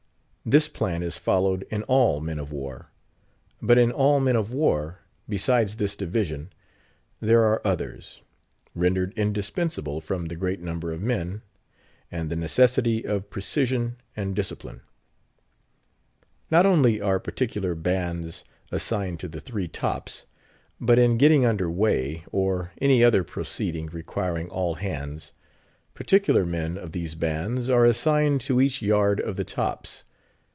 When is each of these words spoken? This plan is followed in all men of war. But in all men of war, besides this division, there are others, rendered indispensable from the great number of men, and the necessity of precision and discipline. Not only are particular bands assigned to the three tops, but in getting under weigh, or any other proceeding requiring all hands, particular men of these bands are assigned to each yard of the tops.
This 0.43 0.67
plan 0.67 1.03
is 1.03 1.19
followed 1.19 1.67
in 1.69 1.83
all 1.83 2.19
men 2.19 2.39
of 2.39 2.51
war. 2.51 2.89
But 3.61 3.77
in 3.77 3.91
all 3.91 4.19
men 4.19 4.35
of 4.35 4.51
war, 4.51 5.01
besides 5.29 5.75
this 5.75 5.95
division, 5.95 6.49
there 7.19 7.43
are 7.43 7.61
others, 7.65 8.23
rendered 8.73 9.13
indispensable 9.15 10.01
from 10.01 10.25
the 10.25 10.35
great 10.35 10.59
number 10.59 10.91
of 10.91 10.99
men, 10.99 11.43
and 12.11 12.31
the 12.31 12.35
necessity 12.35 13.05
of 13.05 13.29
precision 13.29 13.97
and 14.15 14.35
discipline. 14.35 14.81
Not 16.49 16.65
only 16.65 16.99
are 16.99 17.19
particular 17.19 17.75
bands 17.75 18.43
assigned 18.71 19.19
to 19.19 19.27
the 19.27 19.39
three 19.39 19.67
tops, 19.67 20.25
but 20.81 20.97
in 20.97 21.19
getting 21.19 21.45
under 21.45 21.69
weigh, 21.69 22.25
or 22.31 22.71
any 22.81 23.03
other 23.03 23.23
proceeding 23.23 23.87
requiring 23.89 24.49
all 24.49 24.73
hands, 24.73 25.33
particular 25.93 26.47
men 26.47 26.79
of 26.79 26.93
these 26.93 27.13
bands 27.13 27.69
are 27.69 27.85
assigned 27.85 28.41
to 28.41 28.59
each 28.59 28.81
yard 28.81 29.19
of 29.21 29.35
the 29.35 29.45
tops. 29.45 30.03